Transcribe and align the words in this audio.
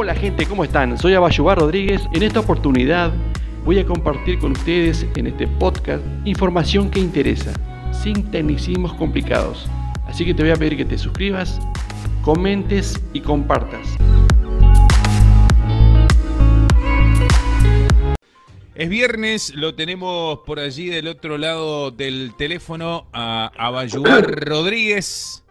Hola 0.00 0.14
gente, 0.14 0.46
¿cómo 0.46 0.62
están? 0.62 0.96
Soy 0.96 1.14
Abayubar 1.14 1.58
Rodríguez. 1.58 2.00
En 2.12 2.22
esta 2.22 2.38
oportunidad 2.38 3.12
voy 3.64 3.80
a 3.80 3.84
compartir 3.84 4.38
con 4.38 4.52
ustedes 4.52 5.04
en 5.16 5.26
este 5.26 5.48
podcast 5.48 6.04
información 6.24 6.88
que 6.88 7.00
interesa, 7.00 7.52
sin 7.90 8.30
tecnicismos 8.30 8.94
complicados. 8.94 9.66
Así 10.06 10.24
que 10.24 10.34
te 10.34 10.44
voy 10.44 10.52
a 10.52 10.54
pedir 10.54 10.76
que 10.76 10.84
te 10.84 10.96
suscribas, 10.96 11.58
comentes 12.22 13.02
y 13.12 13.22
compartas. 13.22 13.96
Es 18.76 18.88
viernes, 18.88 19.52
lo 19.56 19.74
tenemos 19.74 20.38
por 20.46 20.60
allí 20.60 20.86
del 20.86 21.08
otro 21.08 21.38
lado 21.38 21.90
del 21.90 22.34
teléfono 22.38 23.08
a 23.12 23.50
Abayubar 23.56 24.46
Rodríguez 24.46 25.42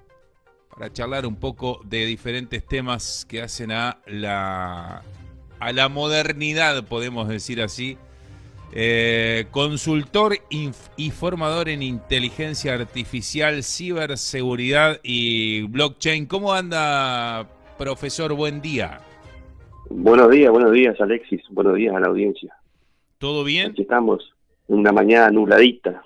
para 0.78 0.94
charlar 0.94 1.26
un 1.26 1.36
poco 1.36 1.82
de 1.86 2.06
diferentes 2.06 2.64
temas 2.66 3.26
que 3.28 3.42
hacen 3.42 3.72
a 3.72 3.98
la, 4.06 5.02
a 5.60 5.74
la 5.74 5.90
modernidad, 5.90 6.86
podemos 6.86 7.28
decir 7.28 7.62
así. 7.62 7.98
Eh, 8.74 9.46
consultor 9.50 10.38
y 10.50 11.10
formador 11.12 11.70
en 11.70 11.82
inteligencia 11.82 12.76
artificial, 12.76 13.64
ciberseguridad 13.64 15.00
y 15.02 15.64
blockchain. 15.64 16.28
¿Cómo 16.28 16.54
anda, 16.54 17.48
profesor? 17.78 18.34
Buen 18.34 18.62
día. 18.62 19.00
Buenos 19.90 20.30
días, 20.30 20.52
buenos 20.52 20.74
días, 20.74 21.00
Alexis. 21.00 21.42
Buenos 21.50 21.76
días 21.76 21.96
a 21.96 22.00
la 22.00 22.08
audiencia. 22.08 22.54
¿Todo 23.18 23.44
bien? 23.44 23.72
Aquí 23.72 23.82
estamos, 23.82 24.32
una 24.68 24.92
mañana 24.92 25.32
nubladita. 25.32 26.04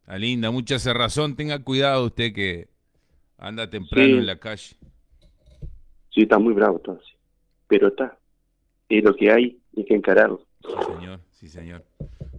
Está 0.00 0.18
linda, 0.18 0.50
mucha 0.50 0.78
razón. 0.92 1.36
Tenga 1.36 1.62
cuidado 1.62 2.06
usted 2.06 2.32
que 2.32 2.73
Anda 3.44 3.68
temprano 3.68 4.16
en 4.16 4.26
la 4.26 4.38
calle. 4.38 4.74
Sí, 6.10 6.22
está 6.22 6.38
muy 6.38 6.54
bravo 6.54 6.78
todo. 6.78 6.98
Pero 7.68 7.88
está. 7.88 8.18
Es 8.88 9.04
lo 9.04 9.14
que 9.14 9.30
hay, 9.30 9.58
hay 9.76 9.84
que 9.84 9.94
encararlo. 9.94 10.46
Sí, 10.62 10.94
señor, 10.94 11.20
sí, 11.30 11.48
señor. 11.48 11.84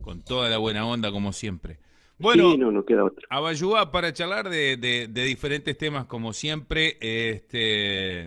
Con 0.02 0.24
toda 0.24 0.50
la 0.50 0.58
buena 0.58 0.88
onda, 0.88 1.12
como 1.12 1.32
siempre. 1.32 1.78
Bueno, 2.18 2.58
no, 2.58 2.72
no 2.72 2.86
queda 2.86 3.04
otra. 3.04 3.28
Abayúa 3.30 3.92
para 3.92 4.14
charlar 4.14 4.50
de, 4.50 4.78
de, 4.78 5.24
diferentes 5.24 5.78
temas, 5.78 6.06
como 6.06 6.34
siempre. 6.34 6.98
Este, 7.00 8.26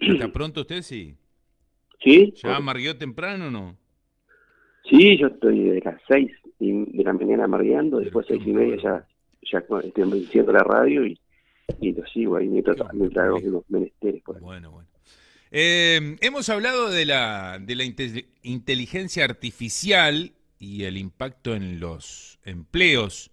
¿Está 0.00 0.30
pronto 0.30 0.60
usted? 0.60 0.82
Sí. 0.82 1.16
¿Sí? 2.04 2.34
¿Ya 2.42 2.56
amargueó 2.56 2.98
temprano 2.98 3.46
o 3.46 3.50
no? 3.50 3.78
Sí, 4.90 5.16
yo 5.16 5.28
estoy 5.28 5.70
de 5.70 5.80
las 5.80 5.98
seis 6.06 6.32
de 6.58 7.02
la 7.02 7.14
mañana 7.14 7.44
amargueando, 7.44 7.98
después 7.98 8.26
seis 8.28 8.42
y 8.44 8.52
media 8.52 8.76
ya, 8.76 9.06
ya 9.50 9.58
estoy 9.58 9.90
diciendo 10.20 10.52
la 10.52 10.62
radio 10.62 11.06
y 11.06 11.18
y 11.80 11.92
lo 11.92 12.06
sigo 12.06 12.36
ahí 12.36 12.48
mientras, 12.48 12.80
hago 12.80 13.38
unos 13.38 13.64
menesteres. 13.68 14.22
Por 14.22 14.40
Bueno, 14.40 14.70
bueno. 14.70 14.88
Eh, 15.50 16.16
hemos 16.20 16.48
hablado 16.48 16.88
de 16.88 17.04
la, 17.04 17.58
de 17.60 17.74
la 17.76 17.84
inteligencia 18.42 19.24
artificial 19.24 20.32
y 20.58 20.84
el 20.84 20.96
impacto 20.96 21.54
en 21.54 21.80
los 21.80 22.38
empleos, 22.44 23.32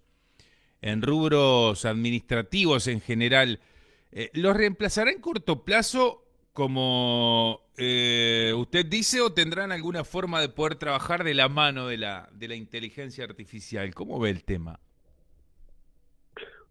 en 0.82 1.00
rubros 1.00 1.84
administrativos 1.84 2.88
en 2.88 3.00
general. 3.00 3.60
Eh, 4.12 4.30
¿Los 4.34 4.56
reemplazará 4.56 5.10
en 5.12 5.20
corto 5.20 5.64
plazo, 5.64 6.26
como 6.52 7.60
eh, 7.78 8.52
usted 8.56 8.84
dice, 8.84 9.20
o 9.20 9.32
tendrán 9.32 9.72
alguna 9.72 10.04
forma 10.04 10.40
de 10.40 10.48
poder 10.48 10.74
trabajar 10.74 11.24
de 11.24 11.34
la 11.34 11.48
mano 11.48 11.86
de 11.86 11.96
la, 11.96 12.28
de 12.32 12.48
la 12.48 12.56
inteligencia 12.56 13.24
artificial? 13.24 13.94
¿Cómo 13.94 14.18
ve 14.18 14.30
el 14.30 14.44
tema? 14.44 14.80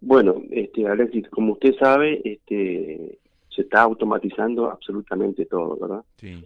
Bueno, 0.02 0.42
este, 0.50 0.88
Alexis, 0.88 1.28
como 1.30 1.54
usted 1.54 1.76
sabe, 1.76 2.22
este, 2.24 3.20
se 3.50 3.62
está 3.62 3.82
automatizando 3.82 4.70
absolutamente 4.70 5.46
todo, 5.46 5.78
¿verdad? 5.78 6.04
Sí. 6.18 6.44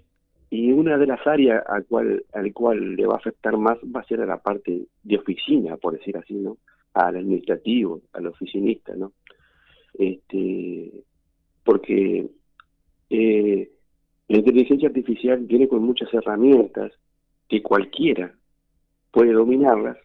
Y 0.49 0.71
una 0.71 0.97
de 0.97 1.07
las 1.07 1.25
áreas 1.25 1.63
al 1.67 1.85
cual, 1.85 2.23
al 2.33 2.53
cual 2.53 2.95
le 2.95 3.05
va 3.05 3.15
a 3.15 3.17
afectar 3.17 3.57
más 3.57 3.77
va 3.79 4.01
a 4.01 4.05
ser 4.05 4.21
a 4.21 4.25
la 4.25 4.37
parte 4.37 4.85
de 5.03 5.17
oficina, 5.17 5.77
por 5.77 5.93
decir 5.97 6.17
así, 6.17 6.33
¿no? 6.33 6.57
Al 6.93 7.15
administrativo, 7.17 8.01
al 8.13 8.27
oficinista, 8.27 8.95
¿no? 8.95 9.13
Este, 9.97 11.03
porque 11.63 12.27
eh, 13.09 13.71
la 14.27 14.37
inteligencia 14.37 14.87
artificial 14.87 15.39
viene 15.39 15.67
con 15.67 15.83
muchas 15.83 16.13
herramientas 16.13 16.91
que 17.47 17.61
cualquiera 17.61 18.33
puede 19.11 19.31
dominarlas 19.31 19.97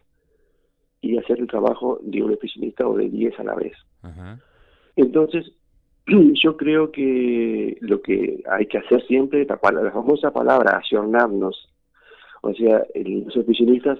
y 1.01 1.17
hacer 1.17 1.39
el 1.39 1.47
trabajo 1.47 1.99
de 2.01 2.21
un 2.21 2.33
oficinista 2.33 2.87
o 2.87 2.97
de 2.97 3.09
10 3.09 3.39
a 3.39 3.43
la 3.43 3.55
vez. 3.55 3.73
Entonces, 4.95 5.51
yo 6.43 6.57
creo 6.57 6.91
que 6.91 7.77
lo 7.81 8.01
que 8.01 8.43
hay 8.49 8.65
que 8.65 8.79
hacer 8.79 9.05
siempre, 9.05 9.45
la, 9.45 9.59
la 9.71 9.91
famosa 9.91 10.31
palabra, 10.31 10.81
ayornarnos, 10.83 11.69
o 12.41 12.53
sea, 12.53 12.83
los 12.95 13.35
oficinistas 13.37 13.99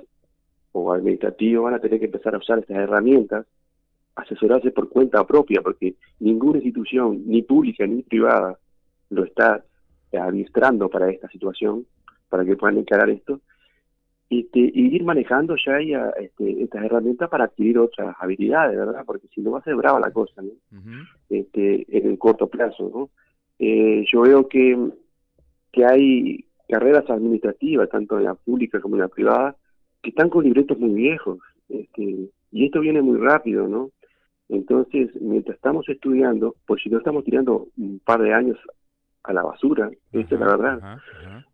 o 0.72 0.94
administrativos 0.94 1.66
van 1.66 1.74
a 1.76 1.80
tener 1.80 2.00
que 2.00 2.06
empezar 2.06 2.36
a 2.36 2.40
usar 2.40 2.60
estas 2.60 2.78
herramientas, 2.78 3.46
asesorarse 4.16 4.72
por 4.72 4.90
cuenta 4.90 5.26
propia, 5.26 5.62
porque 5.62 5.96
ninguna 6.20 6.58
institución, 6.58 7.24
ni 7.26 7.42
pública 7.42 7.86
ni 7.86 8.04
privada, 8.04 8.58
lo 9.10 9.24
está 9.24 9.64
adiestrando 10.12 10.90
para 10.90 11.10
esta 11.10 11.30
situación, 11.30 11.86
para 12.30 12.46
que 12.46 12.56
puedan 12.56 12.78
encarar 12.78 13.10
esto, 13.10 13.42
este, 14.30 14.60
y 14.60 14.96
ir 14.96 15.04
manejando 15.04 15.56
ya 15.56 15.80
este, 16.20 16.64
estas 16.64 16.84
herramientas 16.86 17.30
para 17.30 17.46
adquirir 17.46 17.80
otras 17.80 18.16
habilidades, 18.20 18.78
¿verdad? 18.78 19.04
Porque 19.06 19.28
si 19.34 19.42
no 19.42 19.52
va 19.52 19.60
a 19.60 19.64
ser 19.64 19.76
brava 19.76 20.00
la 20.00 20.12
cosa, 20.12 20.42
¿no? 20.42 20.52
este, 21.30 21.86
en 21.98 22.12
el 22.12 22.18
corto 22.20 22.48
plazo, 22.48 22.92
¿no? 22.94 23.10
Eh, 23.58 24.06
yo 24.12 24.22
veo 24.22 24.48
que, 24.48 24.78
que 25.72 25.86
hay 25.86 26.46
carreras 26.68 27.10
administrativas, 27.10 27.90
tanto 27.90 28.18
en 28.18 28.26
la 28.26 28.36
pública 28.36 28.80
como 28.80 28.96
en 28.96 29.02
la 29.02 29.08
privada, 29.08 29.56
que 30.02 30.12
están 30.12 30.30
con 30.30 30.44
libretos 30.44 30.78
muy 30.78 30.94
viejos, 30.94 31.40
este, 31.68 32.30
y 32.52 32.66
esto 32.66 32.80
viene 32.82 33.02
muy 33.02 33.18
rápido, 33.18 33.68
¿no? 33.68 33.90
Entonces, 34.48 35.10
mientras 35.22 35.56
estamos 35.56 35.90
estudiando, 35.90 36.56
pues 36.66 36.82
si 36.84 36.90
no 36.90 37.00
estamos 37.00 37.24
tirando 37.24 37.68
un 37.78 38.00
par 38.00 38.22
de 38.22 38.34
años 38.34 38.58
a 39.24 39.34
la 39.34 39.44
basura, 39.44 39.90
esa 40.12 40.36
es 40.36 40.40
la 40.40 40.48
verdad, 40.48 41.00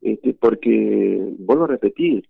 Este, 0.02 0.34
porque, 0.34 1.34
vuelvo 1.40 1.66
a 1.66 1.68
repetir, 1.68 2.28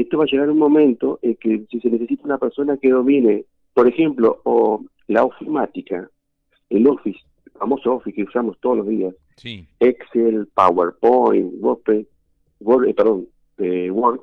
esto 0.00 0.18
va 0.18 0.24
a 0.24 0.26
llegar 0.26 0.50
un 0.50 0.58
momento 0.58 1.18
en 1.22 1.36
que 1.36 1.66
si 1.70 1.80
se 1.80 1.88
necesita 1.88 2.24
una 2.24 2.38
persona 2.38 2.76
que 2.76 2.90
domine, 2.90 3.44
por 3.72 3.86
ejemplo, 3.86 4.40
o 4.44 4.84
la 5.06 5.24
ofimática, 5.24 6.10
el 6.70 6.86
Office, 6.88 7.20
el 7.46 7.52
famoso 7.52 7.94
Office 7.94 8.14
que 8.16 8.24
usamos 8.24 8.58
todos 8.60 8.78
los 8.78 8.88
días, 8.88 9.14
Excel, 9.80 10.48
PowerPoint, 10.54 11.52
Word, 11.60 12.88
eh, 12.88 12.94
perdón, 12.94 13.28
eh, 13.58 13.90
Word, 13.90 14.20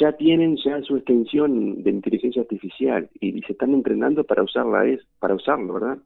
ya 0.00 0.12
tienen 0.12 0.56
ya 0.64 0.80
su 0.82 0.96
extensión 0.96 1.82
de 1.82 1.90
inteligencia 1.90 2.42
artificial 2.42 3.08
y, 3.20 3.40
se 3.42 3.52
están 3.52 3.74
entrenando 3.74 4.24
para 4.24 4.42
usarla 4.42 4.86
es 4.86 5.00
para 5.18 5.34
usarlo, 5.34 5.74
¿verdad? 5.74 5.98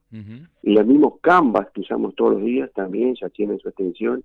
Y 0.63 0.73
los 0.73 0.85
mismos 0.85 1.19
Canvas 1.21 1.67
que 1.73 1.81
usamos 1.81 2.15
todos 2.15 2.33
los 2.33 2.43
días 2.43 2.71
también 2.73 3.15
ya 3.19 3.29
tienen 3.29 3.59
su 3.59 3.69
extensión 3.69 4.23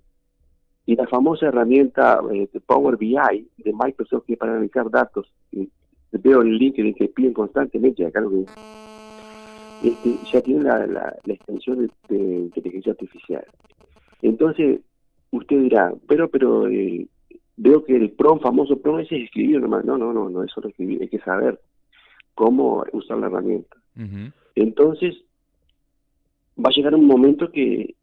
y 0.89 0.97
la 0.97 1.07
famosa 1.07 1.49
herramienta 1.49 2.19
eh, 2.33 2.49
de 2.51 2.61
Power 2.61 2.97
BI 2.97 3.15
de 3.59 3.73
Microsoft 3.75 4.25
que 4.27 4.39
para 4.39 4.53
analizar 4.53 4.91
datos. 4.91 5.31
veo 6.13 6.41
el 6.41 6.57
link 6.57 6.79
en 6.79 6.95
que 6.95 7.09
piden 7.09 7.35
constantemente 7.35 8.07
acá 8.07 8.23
lo 8.23 8.31
que 8.31 8.47
este, 9.87 10.17
ya 10.33 10.41
tiene 10.41 10.63
la, 10.63 10.87
la, 10.87 11.15
extensión 11.27 11.91
de, 12.09 12.17
inteligencia 12.17 12.93
artificial. 12.93 13.45
Entonces, 14.23 14.81
usted 15.31 15.61
dirá, 15.61 15.93
pero 16.09 16.31
pero 16.31 16.67
eh, 16.69 17.07
veo 17.59 17.85
que 17.85 17.95
el 17.95 18.13
PROM, 18.13 18.41
famoso 18.41 18.79
PROM, 18.79 19.01
ese 19.01 19.17
es 19.17 19.25
escribir 19.25 19.61
nomás. 19.61 19.85
No, 19.85 19.99
no, 19.99 20.15
no, 20.15 20.31
no 20.31 20.43
es 20.43 20.51
solo 20.51 20.71
escribir, 20.71 21.03
hay 21.03 21.09
que 21.09 21.19
saber 21.19 21.61
cómo 22.35 22.83
usar 22.95 23.19
la 23.19 23.27
herramienta. 23.27 23.77
Entonces, 24.55 25.17
va 26.57 26.71
a 26.71 26.75
llegar 26.75 26.95
un 26.95 27.05
momento 27.05 27.53
que 27.53 27.95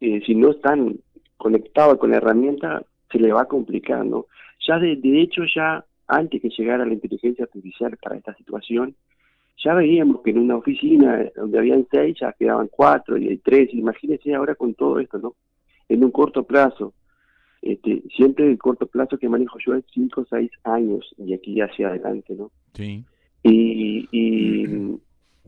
si 0.00 0.34
no 0.34 0.52
están 0.52 0.98
conectado 1.36 1.98
con 1.98 2.10
la 2.10 2.18
herramienta, 2.18 2.82
se 3.10 3.18
le 3.18 3.32
va 3.32 3.46
complicando. 3.46 4.26
Ya 4.66 4.78
de, 4.78 4.96
de 4.96 5.20
hecho, 5.20 5.42
ya 5.54 5.84
antes 6.08 6.40
que 6.40 6.48
llegara 6.50 6.84
la 6.84 6.94
inteligencia 6.94 7.44
artificial 7.44 7.96
para 8.02 8.16
esta 8.16 8.34
situación, 8.34 8.94
ya 9.58 9.74
veíamos 9.74 10.20
que 10.22 10.30
en 10.30 10.38
una 10.38 10.56
oficina 10.56 11.30
donde 11.34 11.58
habían 11.58 11.86
seis, 11.90 12.16
ya 12.20 12.32
quedaban 12.32 12.68
cuatro 12.70 13.16
y 13.16 13.28
hay 13.28 13.38
tres. 13.38 13.72
Imagínense 13.72 14.34
ahora 14.34 14.54
con 14.54 14.74
todo 14.74 14.98
esto, 15.00 15.18
¿no? 15.18 15.34
En 15.88 16.04
un 16.04 16.10
corto 16.10 16.44
plazo. 16.44 16.92
Este, 17.62 18.02
siempre 18.14 18.48
el 18.48 18.58
corto 18.58 18.86
plazo 18.86 19.18
que 19.18 19.28
manejo 19.28 19.58
yo 19.64 19.74
es 19.74 19.84
cinco 19.92 20.20
o 20.20 20.26
seis 20.28 20.50
años 20.62 21.14
y 21.16 21.32
aquí 21.32 21.60
hacia 21.60 21.88
adelante, 21.88 22.34
¿no? 22.34 22.50
Sí. 22.74 23.02
Y, 23.42 24.08
y 24.12 24.66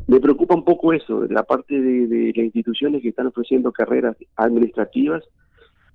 me 0.07 0.21
preocupa 0.21 0.55
un 0.55 0.65
poco 0.65 0.93
eso, 0.93 1.27
la 1.27 1.43
parte 1.43 1.81
de, 1.81 2.07
de 2.07 2.33
las 2.35 2.45
instituciones 2.47 3.03
que 3.03 3.11
están 3.11 3.27
ofreciendo 3.27 3.73
carreras 3.73 4.17
administrativas 4.37 5.23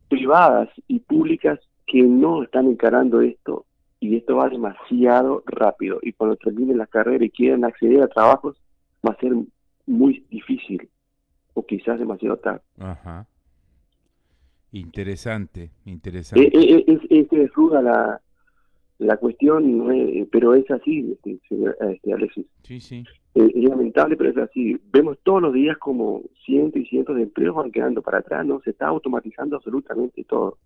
privadas 0.10 0.70
y 0.88 1.00
públicas 1.00 1.60
que 1.86 2.04
no 2.04 2.44
están 2.44 2.68
encarando 2.68 3.22
esto 3.22 3.66
y 4.00 4.18
esto 4.18 4.36
va 4.36 4.50
demasiado 4.50 5.44
rápido 5.46 6.00
y 6.02 6.14
cuando 6.14 6.36
terminen 6.36 6.78
la 6.78 6.88
carrera 6.88 7.24
y 7.24 7.30
quieran 7.30 7.64
acceder 7.64 8.02
a 8.02 8.08
trabajos 8.08 8.58
va 9.06 9.14
a 9.14 9.20
ser 9.20 9.34
muy 9.86 10.26
difícil 10.30 10.90
o 11.54 11.66
quizás 11.66 12.00
demasiado 12.00 12.38
tarde. 12.38 12.62
Ajá. 12.80 13.28
Interesante, 14.72 15.72
interesante. 15.86 16.48
Eh, 16.48 16.84
eh, 16.88 17.00
es, 17.10 17.32
es, 17.32 17.54
ruda 17.54 17.82
la, 17.82 18.22
la 18.98 19.18
cuestión, 19.18 19.78
no 19.78 19.94
pero 20.32 20.56
es 20.56 20.70
así, 20.72 21.12
este, 21.14 21.40
este, 21.92 22.14
Alexis. 22.14 22.48
Sí, 22.64 22.80
sí. 22.80 23.04
Es 23.36 23.64
lamentable, 23.64 24.16
pero 24.16 24.30
es 24.30 24.38
así. 24.38 24.80
Vemos 24.92 25.18
todos 25.24 25.42
los 25.42 25.54
días 25.54 25.78
como 25.78 26.22
cientos 26.46 26.82
y 26.82 26.86
cientos 26.86 27.16
de 27.16 27.24
empleos 27.24 27.56
van 27.56 27.72
quedando 27.72 28.02
para 28.02 28.20
atrás, 28.20 28.46
¿no? 28.46 28.62
Se 28.62 28.72
está 28.72 28.88
automatizando 28.88 29.56
absolutamente 29.56 30.24
todo. 30.24 30.58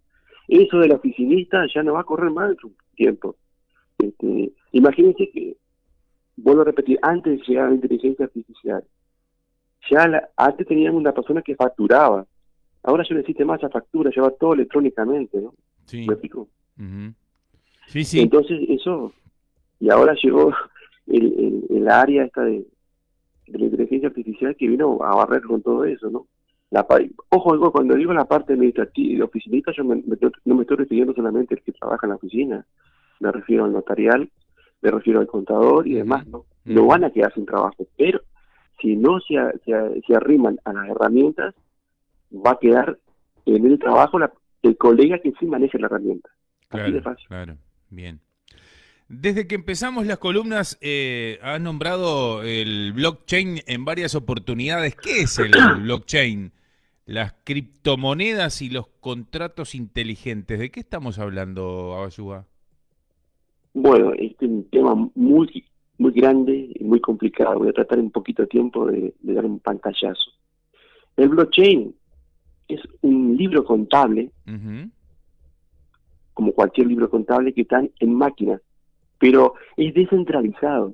Eso 0.47 0.79
de 0.79 0.89
la 0.89 0.95
oficinista 0.95 1.65
ya 1.73 1.83
no 1.83 1.93
va 1.93 2.01
a 2.01 2.05
correr 2.05 2.31
más 2.31 2.51
en 2.51 2.57
su 2.57 2.73
tiempo. 2.95 3.35
Este, 3.97 4.51
imagínense 4.71 5.29
que, 5.31 5.57
vuelvo 6.35 6.61
a 6.61 6.65
repetir, 6.65 6.99
antes 7.01 7.39
de 7.39 7.45
llegar 7.45 7.69
la 7.69 7.75
inteligencia 7.75 8.25
artificial, 8.25 8.83
ya 9.89 10.07
la, 10.07 10.29
antes 10.35 10.67
teníamos 10.67 10.99
una 10.99 11.13
persona 11.13 11.41
que 11.41 11.55
facturaba. 11.55 12.25
Ahora 12.83 13.03
ya 13.07 13.15
no 13.15 13.21
existe 13.21 13.45
más 13.45 13.59
esa 13.59 13.69
factura, 13.69 14.11
ya 14.15 14.21
va 14.21 14.31
todo 14.31 14.53
electrónicamente, 14.53 15.39
¿no? 15.39 15.53
Sí. 15.85 16.05
¿Me 16.05 16.13
explico? 16.13 16.49
Sí, 17.87 18.03
sí. 18.03 18.19
Entonces, 18.19 18.59
eso, 18.69 19.13
y 19.79 19.89
ahora 19.89 20.13
llegó 20.21 20.53
el, 21.07 21.65
el, 21.69 21.87
área 21.89 22.25
esta 22.25 22.43
de, 22.43 22.65
de, 23.47 23.59
la 23.59 23.65
inteligencia 23.65 24.09
artificial 24.09 24.55
que 24.55 24.67
vino 24.67 24.99
a 25.03 25.15
barrer 25.15 25.43
con 25.43 25.61
todo 25.61 25.85
eso, 25.85 26.09
¿no? 26.09 26.27
La, 26.69 26.85
ojo, 27.29 27.71
cuando 27.71 27.95
digo 27.95 28.13
la 28.13 28.25
parte 28.25 28.53
administrativa 28.53 29.13
y 29.13 29.21
oficinista, 29.21 29.71
yo 29.71 29.83
no 29.83 29.95
me 30.55 30.61
estoy 30.61 30.77
refiriendo 30.77 31.13
solamente 31.13 31.55
al 31.55 31.61
que 31.61 31.71
trabaja 31.71 32.05
en 32.05 32.09
la 32.09 32.15
oficina, 32.15 32.65
me 33.21 33.31
refiero 33.31 33.63
al 33.65 33.71
notarial, 33.71 34.29
me 34.81 34.91
refiero 34.91 35.21
al 35.21 35.27
contador 35.27 35.87
y 35.87 35.93
demás, 35.93 36.27
¿no? 36.27 36.45
No 36.65 36.87
van 36.87 37.05
a 37.05 37.11
quedar 37.11 37.33
sin 37.33 37.45
trabajo, 37.45 37.87
pero 37.97 38.19
si 38.81 38.95
no 38.97 39.19
se, 39.21 39.35
se, 39.65 40.15
arriman 40.15 40.59
a 40.65 40.73
las 40.73 40.89
herramientas, 40.89 41.55
va 42.33 42.51
a 42.51 42.59
quedar 42.59 42.99
en 43.45 43.65
el 43.65 43.79
trabajo 43.79 44.19
el 44.61 44.77
colega 44.77 45.19
que 45.19 45.31
sí 45.39 45.45
maneje 45.45 45.79
la 45.79 45.87
herramienta. 45.87 46.29
Así 46.69 46.91
de 46.91 47.01
fácil. 47.01 47.27
Claro, 47.27 47.57
bien. 47.89 48.19
Desde 49.09 49.47
que 49.47 49.55
empezamos 49.55 50.05
las 50.05 50.17
columnas, 50.17 50.77
eh, 50.81 51.39
has 51.41 51.61
nombrado 51.61 52.43
el 52.43 52.91
blockchain 52.91 53.59
en 53.65 53.85
varias 53.85 54.15
oportunidades. 54.15 54.95
¿Qué 54.95 55.21
es 55.21 55.39
el 55.39 55.51
blockchain? 55.83 56.51
Las 57.05 57.33
criptomonedas 57.45 58.61
y 58.61 58.69
los 58.69 58.87
contratos 58.99 59.75
inteligentes. 59.75 60.59
¿De 60.59 60.71
qué 60.71 60.81
estamos 60.81 61.19
hablando, 61.19 61.95
Abayuga? 61.95 62.45
Bueno, 63.73 64.11
este 64.11 64.45
es 64.45 64.51
un 64.51 64.69
tema 64.69 64.93
muy, 65.15 65.63
muy 65.99 66.11
grande 66.11 66.71
y 66.75 66.83
muy 66.83 66.99
complicado. 66.99 67.59
Voy 67.59 67.69
a 67.69 67.73
tratar 67.73 67.99
en 67.99 68.11
poquito 68.11 68.45
tiempo 68.45 68.87
de, 68.87 69.13
dar 69.21 69.45
un 69.45 69.59
pantallazo. 69.59 70.31
El 71.15 71.29
blockchain 71.29 71.95
es 72.67 72.81
un 73.01 73.37
libro 73.37 73.63
contable, 73.63 74.31
como 76.33 76.51
cualquier 76.51 76.87
libro 76.87 77.09
contable, 77.09 77.53
que 77.53 77.61
está 77.61 77.81
en 77.99 78.13
máquinas, 78.13 78.61
pero 79.19 79.55
es 79.75 79.93
descentralizado 79.93 80.93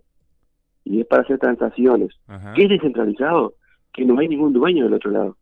y 0.85 1.01
es 1.01 1.07
para 1.07 1.23
hacer 1.23 1.39
transacciones. 1.39 2.09
¿Qué 2.55 2.63
es 2.63 2.69
descentralizado? 2.69 3.55
Que 3.93 4.05
no 4.05 4.19
hay 4.19 4.27
ningún 4.27 4.53
dueño 4.53 4.85
del 4.85 4.93
otro 4.93 5.11
lado. 5.11 5.37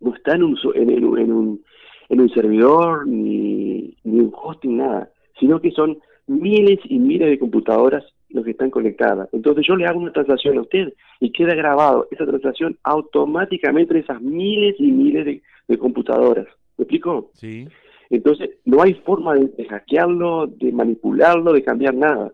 No 0.00 0.14
está 0.14 0.34
en 0.34 0.44
un, 0.44 0.58
en, 0.74 1.04
un, 1.04 1.62
en 2.08 2.20
un 2.20 2.28
servidor 2.30 3.06
ni, 3.06 3.96
ni 4.04 4.20
un 4.20 4.32
hosting, 4.34 4.78
nada, 4.78 5.10
sino 5.38 5.60
que 5.60 5.70
son 5.70 5.98
miles 6.26 6.78
y 6.84 6.98
miles 6.98 7.28
de 7.28 7.38
computadoras 7.38 8.04
los 8.30 8.44
que 8.44 8.52
están 8.52 8.70
conectadas. 8.70 9.28
Entonces 9.32 9.66
yo 9.66 9.76
le 9.76 9.86
hago 9.86 10.00
una 10.00 10.12
transacción 10.12 10.58
a 10.58 10.62
usted 10.62 10.92
y 11.18 11.32
queda 11.32 11.54
grabado 11.54 12.06
esa 12.10 12.26
transacción 12.26 12.78
automáticamente 12.84 13.94
en 13.94 14.04
esas 14.04 14.20
miles 14.20 14.76
y 14.78 14.90
miles 14.92 15.26
de, 15.66 15.78
computadoras. 15.78 16.46
¿Me 16.76 16.84
explico? 16.84 17.30
Sí. 17.34 17.68
Entonces 18.10 18.50
no 18.64 18.82
hay 18.82 18.94
forma 18.94 19.34
de, 19.34 19.64
hackearlo, 19.64 20.48
de 20.48 20.72
manipularlo, 20.72 21.52
de 21.52 21.62
cambiar 21.62 21.94
nada. 21.94 22.32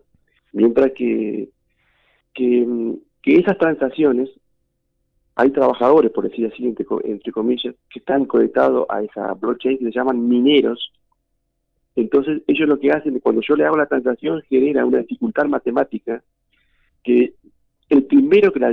Mientras 0.51 0.91
que, 0.93 1.49
que, 2.33 2.97
esas 3.23 3.57
transacciones, 3.57 4.29
hay 5.35 5.51
trabajadores, 5.51 6.11
por 6.11 6.27
decir 6.27 6.51
así, 6.51 6.65
entre, 6.65 7.31
comillas, 7.31 7.75
que 7.89 7.99
están 7.99 8.25
conectados 8.25 8.87
a 8.89 9.03
esa 9.03 9.33
blockchain 9.33 9.77
que 9.77 9.85
se 9.85 9.91
llaman 9.91 10.27
mineros, 10.27 10.91
entonces, 11.97 12.43
ellos 12.45 12.69
lo 12.69 12.79
que 12.79 12.91
hacen, 12.91 13.19
cuando 13.19 13.41
yo 13.41 13.55
le 13.55 13.65
hago 13.65 13.75
la 13.75 13.87
transacción, 13.87 14.43
genera 14.47 14.85
una 14.85 14.99
dificultad 14.99 15.45
matemática 15.45 16.23
que 17.03 17.33
el 17.89 18.03
primero 18.03 18.53
que 18.53 18.59
la 18.59 18.71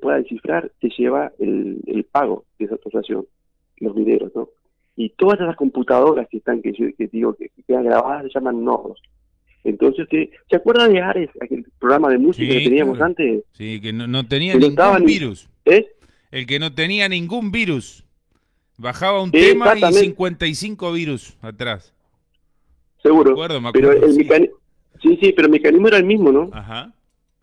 pueda 0.00 0.16
descifrar 0.16 0.72
se 0.80 0.88
lleva 0.88 1.32
el, 1.38 2.06
pago 2.10 2.44
de 2.58 2.64
esa 2.64 2.76
transacción, 2.76 3.24
los 3.76 3.94
mineros, 3.94 4.32
¿no? 4.34 4.48
Y 4.96 5.10
todas 5.10 5.40
esas 5.40 5.56
computadoras 5.56 6.28
que 6.28 6.38
están, 6.38 6.62
que, 6.62 6.72
digo, 7.12 7.34
que, 7.34 7.50
quedan 7.66 7.84
grabadas, 7.84 8.24
se 8.24 8.30
llaman 8.34 8.64
nodos. 8.64 9.00
Entonces, 9.64 10.06
¿se 10.10 10.56
acuerda 10.56 10.88
de 10.88 11.00
Ares, 11.00 11.30
aquel 11.40 11.64
programa 11.78 12.10
de 12.10 12.18
música 12.18 12.52
que 12.52 12.64
teníamos 12.64 13.00
antes? 13.00 13.42
Sí, 13.52 13.80
que 13.80 13.92
no, 13.92 14.26
tenía 14.26 14.54
ningún 14.54 15.04
virus. 15.04 15.48
¿Eh? 15.64 15.86
El 16.30 16.46
que 16.46 16.58
no 16.58 16.74
tenía 16.74 17.08
ningún 17.08 17.50
virus. 17.50 18.04
Bajaba 18.76 19.22
un 19.22 19.30
tema 19.30 19.74
y 19.76 19.92
55 19.92 20.92
virus 20.92 21.36
atrás. 21.40 21.94
Seguro. 23.02 23.36
pero 23.72 23.92
el 23.92 24.16
mecanismo, 24.16 24.56
sí, 25.02 25.18
sí, 25.20 25.32
pero 25.32 25.46
el 25.46 25.52
mecanismo 25.52 25.88
era 25.88 25.98
el 25.98 26.04
mismo, 26.04 26.32
¿no? 26.32 26.50
Ajá. 26.52 26.92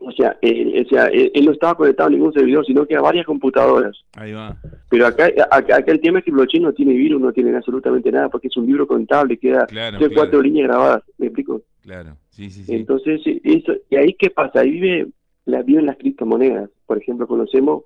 O 0.04 0.12
sea, 0.12 0.36
él, 0.42 0.88
él, 1.34 1.46
no 1.46 1.52
estaba 1.52 1.76
conectado 1.76 2.08
a 2.08 2.12
ningún 2.12 2.34
servidor, 2.34 2.66
sino 2.66 2.88
que 2.88 2.96
a 2.96 3.02
varias 3.02 3.26
computadoras. 3.26 3.96
Ahí 4.16 4.34
va. 4.34 4.58
Pero 4.90 5.06
acá, 5.06 5.32
acá, 5.52 5.84
el 5.86 6.02
tema 6.02 6.20
es 6.20 6.26
que 6.26 6.32
blockchain 6.32 6.64
no 6.64 6.74
tiene 6.74 6.94
virus, 6.94 7.22
no 7.22 7.32
tiene 7.32 7.56
absolutamente 7.56 8.12
nada, 8.12 8.28
porque 8.30 8.48
es 8.48 8.58
un 8.58 8.66
libro 8.66 8.88
contable, 8.88 9.38
queda 9.38 9.68
claro, 9.68 10.00
cuatro 10.16 10.42
líneas 10.42 10.70
grabadas, 10.70 11.04
¿me 11.20 11.28
explico? 11.28 11.62
Claro, 11.84 12.18
sí, 12.32 12.50
sí, 12.50 12.64
sí. 12.64 12.74
Entonces, 12.74 13.22
eso, 13.26 13.74
¿y 13.92 13.96
ahí 13.96 14.14
qué 14.18 14.32
pasa? 14.32 14.62
Ahí 14.62 14.72
vive, 14.72 15.08
la, 15.46 15.62
viven 15.62 15.86
las 15.86 15.98
criptomonedas. 15.98 16.70
Por 16.88 16.98
ejemplo, 16.98 17.28
conocemos, 17.28 17.84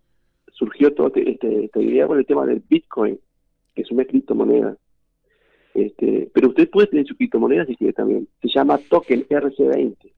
surgió 0.53 0.93
toda 0.93 1.11
este, 1.15 1.65
esta 1.65 1.81
idea 1.81 2.07
con 2.07 2.17
el 2.17 2.25
tema 2.25 2.45
del 2.45 2.63
Bitcoin, 2.67 3.19
que 3.75 3.81
es 3.81 3.91
una 3.91 4.05
criptomoneda. 4.05 4.77
Este, 5.73 6.29
pero 6.33 6.47
usted 6.47 6.69
puede 6.69 6.87
tener 6.87 7.05
su 7.05 7.17
criptomoneda 7.17 7.65
si 7.65 7.75
quiere 7.75 7.91
también. 7.91 8.25
Se 8.41 8.47
llama 8.47 8.79
token 8.89 9.27
RC20. 9.27 10.14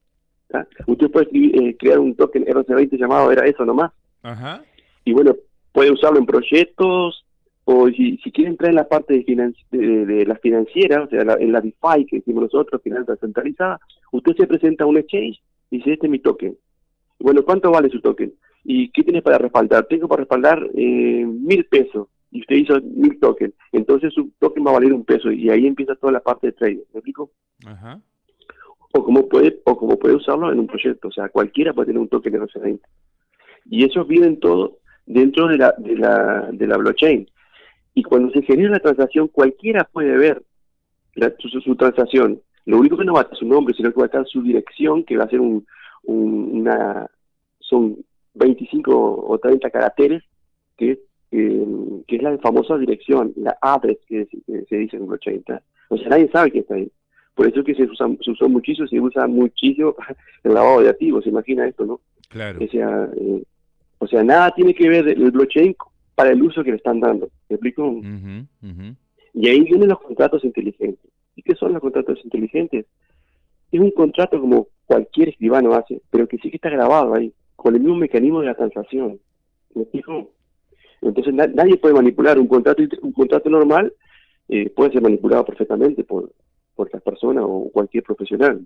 Usted 0.86 1.12
puede 1.12 1.28
eh, 1.34 1.76
crear 1.78 2.00
un 2.00 2.16
token 2.16 2.46
RC20 2.46 2.98
llamado 2.98 3.32
era 3.32 3.46
eso 3.46 3.66
nomás. 3.66 3.92
Ajá. 4.24 4.64
Y 5.04 5.14
bueno, 5.14 5.36
puede 5.72 5.92
usarlo 5.92 6.20
en 6.20 6.26
proyectos 6.26 7.26
o 7.66 7.90
si, 7.90 8.18
si 8.18 8.32
quiere 8.32 8.52
entrar 8.52 8.70
en 8.70 8.78
la 8.78 8.88
parte 8.88 9.14
de, 9.14 10.06
de, 10.06 10.26
la 10.26 10.36
financiera, 10.38 11.04
o 11.04 11.10
sea, 11.10 11.22
en 11.22 11.52
la 11.52 11.60
DeFi 11.60 12.06
que 12.06 12.18
decimos 12.18 12.44
nosotros, 12.44 12.82
finanzas 12.82 13.20
centralizadas, 13.20 13.82
usted 14.14 14.38
se 14.38 14.48
presenta 14.48 14.86
a 14.86 14.88
un 14.88 14.98
exchange 14.98 15.42
y 15.70 15.78
dice, 15.78 15.94
este 15.94 16.08
es 16.08 16.12
mi 16.12 16.20
token. 16.20 16.58
Bueno, 17.20 17.44
¿cuánto 17.44 17.70
vale 17.70 17.90
su 17.90 18.00
token? 18.00 18.34
¿Y 18.64 18.90
qué 18.92 19.04
tienes 19.04 19.22
para 19.22 19.38
respaldar? 19.38 19.86
Tengo 19.88 20.08
para 20.08 20.22
respaldar 20.22 20.66
eh, 20.76 21.26
mil 21.26 21.66
pesos 21.66 22.08
y 22.32 22.42
usted 22.42 22.56
hizo 22.56 22.80
mil 22.82 23.20
tokens, 23.20 23.54
entonces 23.72 24.14
su 24.14 24.32
token 24.40 24.66
va 24.66 24.72
a 24.72 24.76
valer 24.76 24.94
un 24.94 25.04
peso 25.04 25.32
y 25.32 25.50
ahí 25.50 25.68
empieza 25.68 25.96
toda 25.96 26.14
la 26.14 26.20
parte 26.22 26.48
de 26.48 26.54
trading, 26.54 26.84
¿me 26.94 27.00
explico? 27.00 27.32
Ajá. 27.66 28.00
O 28.94 29.04
como 29.04 29.28
puede 29.28 29.60
o 29.66 29.78
como 29.78 29.98
puede 29.98 30.16
usarlo 30.16 30.52
en 30.52 30.60
un 30.60 30.68
proyecto, 30.68 31.10
o 31.10 31.12
sea, 31.12 31.30
cualquiera 31.30 31.74
puede 31.74 31.88
tener 31.88 32.02
un 32.02 32.08
token 32.08 32.34
de 32.34 32.42
RC20. 32.42 32.80
Y 33.70 33.84
esos 33.84 34.08
viven 34.08 34.40
todo 34.40 34.78
dentro 35.06 35.48
de 35.48 35.58
la, 35.58 35.74
de 35.78 35.96
la, 35.98 36.50
de 36.52 36.68
la 36.68 36.78
blockchain. 36.78 37.30
Y 37.94 38.04
cuando 38.04 38.32
se 38.32 38.42
genera 38.44 38.72
la 38.72 38.80
transacción, 38.80 39.28
cualquiera 39.28 39.84
puede 39.84 40.18
ver 40.18 40.44
su, 41.40 41.76
transacción. 41.76 42.42
Lo 42.66 42.80
único 42.80 42.98
que 42.98 43.06
no 43.06 43.14
va 43.14 43.22
a 43.22 43.24
estar 43.24 43.38
su 43.38 43.46
nombre, 43.46 43.74
sino 43.74 43.92
que 43.92 43.98
va 43.98 44.04
a 44.04 44.08
estar 44.08 44.26
su 44.28 44.42
dirección, 44.42 45.04
que 45.04 45.18
va 45.18 45.26
a 45.26 45.30
ser 45.30 45.42
un, 45.42 45.66
una, 46.04 47.08
son 47.60 47.98
25 48.36 49.26
o 49.28 49.38
30 49.40 49.70
caracteres, 49.70 50.24
que 50.78 51.00
que 51.30 52.16
es 52.16 52.22
la 52.22 52.38
famosa 52.38 52.78
dirección, 52.78 53.34
la 53.36 53.58
address 53.62 53.98
que, 54.08 54.28
se 54.70 54.76
dice 54.76 54.98
en 54.98 55.08
blockchain. 55.08 55.44
O 55.90 55.98
sea, 55.98 56.10
nadie 56.10 56.30
sabe 56.30 56.52
que 56.52 56.60
está 56.60 56.76
ahí. 56.76 56.92
Por 57.38 57.48
eso 57.48 57.60
es 57.60 57.66
que 57.68 57.76
se, 57.76 57.84
usa, 57.84 58.08
se 58.26 58.32
usó 58.32 58.50
muchísimo, 58.50 58.88
se 58.88 59.00
usa 59.00 59.28
muchísimo 59.28 59.96
el 60.44 60.56
lavado 60.56 60.82
de 60.82 60.90
activos, 60.90 61.24
se 61.24 61.30
imagina 61.30 61.68
esto, 61.68 61.86
¿no? 61.86 62.02
Claro. 62.30 62.58
O 62.66 62.68
sea, 62.68 63.08
eh, 63.16 63.44
o 64.00 64.08
sea, 64.08 64.24
nada 64.24 64.50
tiene 64.56 64.74
que 64.74 64.90
ver 64.90 65.08
el 65.08 65.30
blockchain 65.30 65.76
para 66.16 66.32
el 66.32 66.42
uso 66.42 66.64
que 66.64 66.72
le 66.72 66.78
están 66.78 67.00
dando. 67.00 67.30
¿Me 67.48 67.58
explico? 67.58 68.02
Y 69.36 69.48
ahí 69.48 69.62
vienen 69.62 69.90
los 69.90 70.00
contratos 70.00 70.44
inteligentes. 70.44 71.12
¿Y 71.36 71.44
qué 71.44 71.54
son 71.54 71.74
los 71.74 71.82
contratos 71.82 72.20
inteligentes? 72.24 72.88
Es 73.72 73.80
un 73.80 73.92
contrato 73.92 74.42
como 74.42 74.70
cualquier 74.88 75.30
escribano 75.30 75.76
hace, 75.76 76.02
pero 76.10 76.28
que 76.28 76.40
sí 76.40 76.50
que 76.50 76.56
está 76.56 76.72
grabado 76.72 77.14
ahí, 77.14 77.32
con 77.56 77.76
el 77.76 77.82
mismo 77.82 77.98
mecanismo 77.98 78.40
de 78.40 78.48
la 78.48 78.56
transacción. 78.56 79.20
¿Me 79.76 79.84
explico? 79.84 80.32
Entonces 81.04 81.36
nadie 81.36 81.78
puede 81.78 81.94
manipular 81.94 82.40
un 82.40 82.48
contrato, 82.48 82.82
un 83.04 83.12
contrato 83.12 83.48
normal, 83.48 83.94
eh, 84.50 84.72
puede 84.72 84.94
ser 84.94 85.04
manipulado 85.04 85.46
perfectamente 85.46 86.04
por, 86.04 86.32
por 86.78 86.94
las 86.94 87.02
personas 87.02 87.44
o 87.46 87.70
cualquier 87.74 88.04
profesional. 88.04 88.62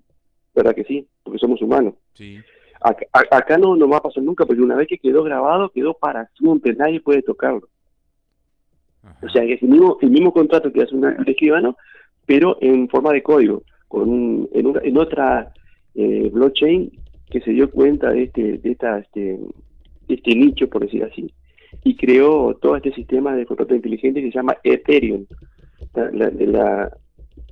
¿Verdad 0.54 0.76
que 0.76 0.84
sí? 0.84 1.08
Porque 1.24 1.40
somos 1.40 1.62
humanos. 1.62 1.96
Sí. 2.14 2.38
Acá, 2.82 3.58
no, 3.58 3.76
no 3.76 3.88
va 3.88 3.98
a 3.98 4.02
pasar 4.02 4.24
nunca, 4.24 4.46
porque 4.46 4.62
una 4.62 4.76
vez 4.76 4.88
que 4.88 4.98
quedó 4.98 5.24
grabado, 5.24 5.70
quedó 5.70 5.94
para 5.94 6.30
siempre, 6.38 6.76
nadie 6.76 7.00
puede 7.00 7.22
tocarlo. 7.22 7.68
O 9.22 9.30
sea, 9.30 9.44
es 9.44 9.62
el 9.62 9.70
mismo, 9.70 9.98
el 10.02 10.10
mismo 10.10 10.34
contrato 10.34 10.72
que 10.72 10.82
hace 10.82 10.96
un 10.96 11.06
escribano, 11.28 11.78
pero 12.26 12.58
en 12.60 12.90
forma 12.90 13.14
de 13.14 13.24
código, 13.24 13.64
con 13.88 14.50
en, 14.52 14.74
en 14.84 14.98
otra 14.98 15.54
eh, 15.96 16.30
blockchain 16.32 16.92
que 17.30 17.42
se 17.42 17.52
dio 17.52 17.70
cuenta 17.70 18.12
de 18.12 18.24
este, 18.24 18.58
de 18.58 18.72
esta, 18.72 19.00
este, 19.00 19.40
este 20.08 20.36
nicho, 20.36 20.68
por 20.68 20.82
decir 20.82 21.04
así, 21.04 21.32
y 21.84 21.96
creó 21.96 22.56
todo 22.56 22.76
este 22.76 22.94
sistema 22.94 23.36
de 23.36 23.46
contrato 23.46 23.76
inteligente 23.76 24.22
que 24.22 24.32
se 24.32 24.38
llama 24.38 24.58
Ethereum, 24.64 25.26
la, 25.94 26.10
la, 26.12 26.30
la 26.32 26.98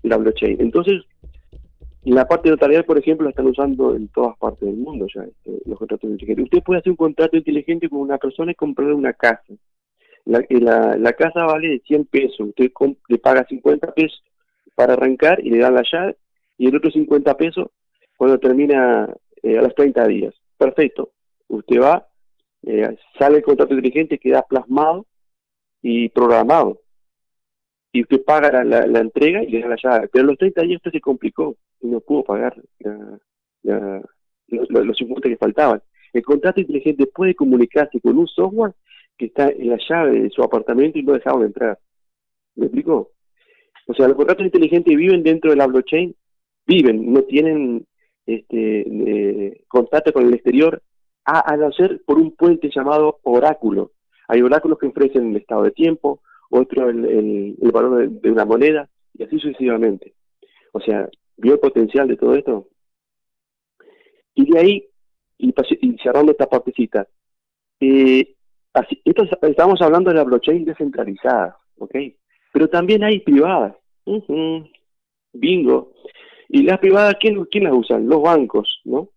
blockchain. 0.04 0.58
Entonces, 0.60 1.04
la 2.04 2.28
parte 2.28 2.50
notarial, 2.50 2.86
por 2.86 2.98
ejemplo, 2.98 3.26
la 3.26 3.32
están 3.32 3.48
usando 3.48 3.96
en 3.96 4.08
todas 4.08 4.38
partes 4.38 4.68
del 4.68 4.78
mundo 4.78 5.06
ya, 5.14 5.24
este, 5.24 5.62
los 5.66 5.78
contratos 5.78 6.10
inteligentes. 6.10 6.46
Usted 6.46 6.64
puede 6.64 6.80
hacer 6.80 6.92
un 6.92 6.98
contrato 6.98 7.38
inteligente 7.38 7.90
con 7.90 8.00
una 8.00 8.18
persona 8.18 8.52
y 8.52 8.56
comprarle 8.56 8.94
una 8.94 9.14
casa. 9.14 9.54
La, 10.26 10.44
la, 10.50 10.98
la 10.98 11.14
casa 11.14 11.46
vale 11.46 11.82
100 11.86 12.06
pesos, 12.06 12.40
usted 12.40 12.72
le 13.08 13.18
paga 13.18 13.46
50 13.48 13.94
pesos 13.94 14.24
para 14.76 14.94
arrancar 14.94 15.44
y 15.44 15.50
le 15.50 15.60
dan 15.60 15.76
la 15.76 15.84
llave, 15.90 16.18
y 16.58 16.68
el 16.68 16.76
otro 16.76 16.92
50 16.92 17.36
pesos 17.36 17.68
cuando 18.18 18.38
termina 18.38 19.14
eh, 19.44 19.58
a 19.58 19.62
los 19.62 19.74
30 19.76 20.08
días. 20.08 20.34
Perfecto. 20.58 21.12
Usted 21.48 21.80
va, 21.82 22.08
eh, 22.64 22.96
sale 23.18 23.38
el 23.38 23.44
contrato 23.44 23.74
inteligente, 23.74 24.20
queda 24.20 24.42
plasmado 24.44 25.06
y 25.82 26.10
programado. 26.10 26.82
Y 27.92 28.02
usted 28.02 28.24
paga 28.24 28.64
la, 28.64 28.86
la, 28.86 29.00
entrega 29.00 29.44
y 29.44 29.50
le 29.50 29.62
da 29.62 29.70
la 29.70 29.78
llave. 29.82 30.10
Pero 30.10 30.26
a 30.26 30.28
los 30.28 30.38
30 30.38 30.62
días 30.62 30.78
usted 30.78 30.92
se 30.92 31.02
complicó 31.02 31.56
y 31.82 31.88
no 31.88 32.00
pudo 32.02 32.24
pagar 32.24 32.56
los, 32.82 34.70
los 34.70 34.98
50 34.98 35.30
que 35.30 35.38
faltaban. 35.38 35.82
El 36.14 36.24
contrato 36.24 36.62
inteligente 36.62 37.08
puede 37.08 37.36
comunicarse 37.36 38.00
con 38.00 38.18
un 38.18 38.28
software 38.28 38.74
que 39.18 39.26
está 39.26 39.50
en 39.50 39.70
la 39.70 39.78
llave 39.88 40.22
de 40.22 40.30
su 40.30 40.42
apartamento 40.44 40.98
y 40.98 41.04
no 41.04 41.14
dejaron 41.14 41.44
entrar. 41.44 41.78
¿Me 42.56 42.66
explico? 42.66 43.12
O 43.88 43.94
sea, 43.94 44.08
los 44.08 44.16
contratos 44.16 44.46
inteligentes 44.46 44.96
viven 44.96 45.24
dentro 45.24 45.50
de 45.52 45.58
la 45.58 45.68
blockchain, 45.68 46.16
viven, 46.66 47.12
no 47.12 47.24
tienen 47.24 47.86
este, 48.26 48.82
eh, 48.88 49.64
contacto 49.68 50.14
con 50.14 50.28
el 50.28 50.34
exterior, 50.36 50.82
a, 51.26 51.56
no 51.58 51.72
ser 51.72 52.02
por 52.06 52.18
un 52.18 52.36
puente 52.36 52.70
llamado 52.74 53.20
oráculo. 53.24 53.92
Hay 54.28 54.42
oráculos 54.42 54.80
que 54.80 54.88
ofrecen 54.88 55.32
el 55.32 55.38
estado 55.38 55.64
de 55.64 55.72
tiempo, 55.72 56.22
otro 56.50 56.90
el, 56.90 57.06
el, 57.62 57.72
valor 57.72 58.10
de, 58.10 58.32
una 58.32 58.46
moneda, 58.46 58.90
y 59.14 59.24
así 59.24 59.40
sucesivamente. 59.40 60.14
O 60.72 60.80
sea, 60.80 61.10
vio 61.38 61.54
el 61.54 61.60
potencial 61.60 62.08
de 62.08 62.18
todo 62.18 62.36
esto. 62.36 62.68
Y 64.36 64.52
de 64.52 64.60
ahí, 64.60 64.86
y, 65.38 65.54
cerrando 66.02 66.32
esta 66.32 66.48
partecita, 66.48 67.08
eh, 67.80 68.36
así, 68.74 69.02
esto, 69.06 69.24
estamos 69.42 69.82
hablando 69.82 70.10
de 70.10 70.18
la 70.18 70.24
blockchain 70.24 70.66
descentralizada, 70.66 71.58
¿ok? 71.78 71.96
Pero 72.52 72.68
también 72.68 73.04
hay 73.04 73.20
privadas. 73.20 73.76
Bingo. 75.34 75.94
Y 76.48 76.64
las 76.64 76.80
privadas, 76.80 77.16
¿quién, 77.20 77.46
¿quién 77.46 77.66
las 77.66 77.74
usan? 77.74 78.08
Los 78.08 78.22
bancos, 78.22 78.82
¿no? 78.84 79.10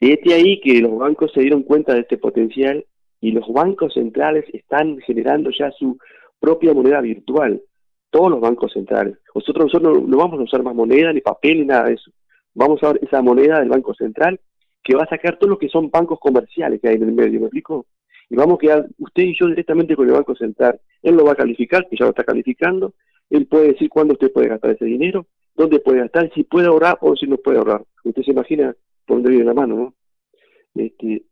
Y 0.00 0.12
este 0.12 0.34
ahí 0.34 0.60
que 0.60 0.80
los 0.80 0.96
bancos 0.96 1.32
se 1.32 1.40
dieron 1.40 1.62
cuenta 1.62 1.94
de 1.94 2.00
este 2.00 2.18
potencial 2.18 2.84
y 3.20 3.32
los 3.32 3.48
bancos 3.48 3.94
centrales 3.94 4.44
están 4.52 4.98
generando 5.00 5.50
ya 5.50 5.70
su 5.72 5.98
propia 6.40 6.74
moneda 6.74 7.00
virtual. 7.00 7.62
Todos 8.10 8.30
los 8.30 8.40
bancos 8.40 8.72
centrales. 8.72 9.18
Nosotros, 9.34 9.66
nosotros 9.66 10.08
no, 10.08 10.16
vamos 10.16 10.40
a 10.40 10.44
usar 10.44 10.62
más 10.62 10.74
moneda, 10.74 11.12
ni 11.12 11.20
papel, 11.20 11.60
ni 11.60 11.66
nada 11.66 11.84
de 11.84 11.94
eso. 11.94 12.10
Vamos 12.54 12.82
a 12.82 12.92
ver 12.92 13.00
esa 13.02 13.20
moneda 13.20 13.58
del 13.58 13.68
Banco 13.68 13.94
Central 13.94 14.40
que 14.82 14.94
va 14.94 15.02
a 15.02 15.08
sacar 15.08 15.38
todo 15.38 15.50
lo 15.50 15.58
que 15.58 15.68
son 15.68 15.90
bancos 15.90 16.18
comerciales 16.20 16.80
que 16.80 16.88
hay 16.88 16.94
en 16.94 17.02
el 17.02 17.12
medio, 17.12 17.40
¿me 17.40 17.46
explico? 17.46 17.86
Y 18.30 18.36
vamos 18.36 18.56
a 18.56 18.58
quedar 18.58 18.86
usted 18.98 19.24
y 19.24 19.36
yo 19.38 19.46
directamente 19.46 19.96
con 19.96 20.06
el 20.06 20.14
Banco 20.14 20.34
Central. 20.36 20.80
Él 21.02 21.16
lo 21.16 21.24
va 21.24 21.32
a 21.32 21.36
calificar, 21.36 21.86
que 21.88 21.96
ya 21.96 22.04
lo 22.04 22.10
está 22.10 22.24
calificando. 22.24 22.94
Él 23.28 23.46
puede 23.46 23.72
decir 23.72 23.88
cuándo 23.88 24.14
usted 24.14 24.32
puede 24.32 24.48
gastar 24.48 24.70
ese 24.70 24.84
dinero 24.84 25.26
dónde 25.56 25.80
puede 25.80 26.00
gastar, 26.00 26.30
si 26.34 26.44
puede 26.44 26.68
ahorrar 26.68 26.98
o 27.00 27.16
si 27.16 27.26
no 27.26 27.38
puede 27.38 27.58
ahorrar. 27.58 27.82
Usted 28.04 28.22
se 28.22 28.30
imagina 28.30 28.76
por 29.06 29.16
dónde 29.16 29.30
viene 29.30 29.46
la 29.46 29.54
mano, 29.54 29.76
¿no? 29.76 29.94
Este, 30.74 31.22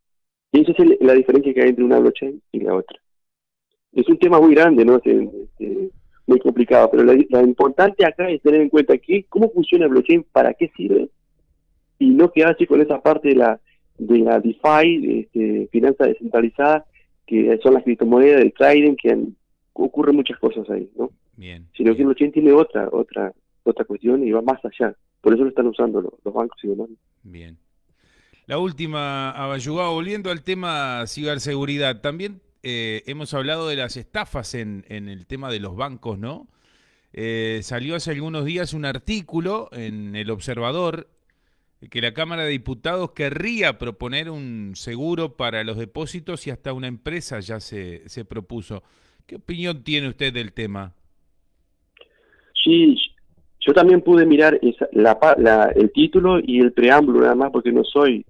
y 0.52 0.60
esa 0.60 0.72
es 0.82 1.00
la 1.00 1.12
diferencia 1.14 1.52
que 1.52 1.62
hay 1.62 1.68
entre 1.68 1.84
una 1.84 1.98
blockchain 1.98 2.42
y 2.52 2.60
la 2.60 2.74
otra. 2.74 2.98
Es 3.94 4.08
un 4.08 4.18
tema 4.18 4.40
muy 4.40 4.54
grande, 4.54 4.84
¿no? 4.84 4.96
Este, 4.96 5.90
muy 6.26 6.38
complicado, 6.40 6.90
pero 6.90 7.04
lo 7.04 7.40
importante 7.42 8.04
acá 8.04 8.28
es 8.28 8.40
tener 8.42 8.62
en 8.62 8.70
cuenta 8.70 8.96
que 8.98 9.24
cómo 9.28 9.50
funciona 9.50 9.84
el 9.84 9.90
blockchain, 9.90 10.24
para 10.32 10.54
qué 10.54 10.70
sirve, 10.76 11.08
y 11.98 12.10
no 12.10 12.32
quedarse 12.32 12.66
con 12.66 12.80
esa 12.80 13.00
parte 13.00 13.28
de 13.28 13.36
la, 13.36 13.60
de 13.98 14.18
la 14.18 14.40
DeFi, 14.40 15.20
este, 15.20 15.68
finanza 15.70 16.06
descentralizada, 16.06 16.84
que 17.26 17.58
son 17.62 17.74
las 17.74 17.84
criptomonedas, 17.84 18.40
del 18.40 18.52
trading, 18.52 18.96
que 18.96 19.18
ocurren 19.74 20.16
muchas 20.16 20.38
cosas 20.38 20.68
ahí, 20.70 20.88
¿no? 20.96 21.10
Bien. 21.36 21.66
Sino 21.76 21.94
que 21.94 22.00
el 22.00 22.06
blockchain 22.06 22.32
tiene 22.32 22.52
otra, 22.52 22.88
otra, 22.90 23.32
otra 23.64 23.84
cuestión 23.84 24.26
y 24.26 24.30
va 24.30 24.42
más 24.42 24.64
allá. 24.64 24.94
Por 25.20 25.34
eso 25.34 25.42
lo 25.42 25.48
están 25.48 25.66
usando 25.66 26.00
los, 26.00 26.34
bancos 26.34 26.58
y 26.62 26.68
demás. 26.68 26.88
Bien. 27.22 27.56
La 28.46 28.58
última, 28.58 29.30
Abayugá, 29.30 29.88
volviendo 29.88 30.30
al 30.30 30.42
tema 30.42 31.06
ciberseguridad, 31.06 32.02
también 32.02 32.40
eh, 32.64 33.02
hemos 33.06 33.34
hablado 33.34 33.68
de 33.68 33.76
las 33.76 33.96
estafas 33.98 34.54
en, 34.54 34.84
el 34.88 35.26
tema 35.26 35.50
de 35.50 35.60
los 35.60 35.76
bancos, 35.76 36.18
¿no? 36.18 36.48
Eh, 37.12 37.60
salió 37.62 37.94
hace 37.94 38.10
algunos 38.10 38.46
días 38.46 38.72
un 38.72 38.86
artículo 38.86 39.68
en 39.72 40.16
El 40.16 40.30
Observador 40.30 41.08
que 41.90 42.00
la 42.00 42.14
Cámara 42.14 42.44
de 42.44 42.50
Diputados 42.50 43.10
querría 43.12 43.78
proponer 43.78 44.30
un 44.30 44.72
seguro 44.74 45.36
para 45.36 45.62
los 45.62 45.76
depósitos 45.76 46.46
y 46.46 46.50
hasta 46.50 46.72
una 46.72 46.88
empresa 46.88 47.38
ya 47.40 47.60
se, 47.60 48.08
se 48.08 48.24
propuso. 48.24 48.82
¿Qué 49.26 49.36
opinión 49.36 49.84
tiene 49.84 50.08
usted 50.08 50.32
del 50.32 50.54
tema? 50.54 50.94
Sí, 52.64 52.96
yo 53.60 53.74
también 53.74 54.00
pude 54.00 54.24
mirar 54.24 54.58
el 54.62 55.92
título 55.92 56.40
y 56.40 56.60
el 56.60 56.72
preámbulo 56.72 57.20
nada 57.20 57.34
más 57.34 57.50
porque 57.50 57.72
no 57.72 57.84
soy, 57.84 58.24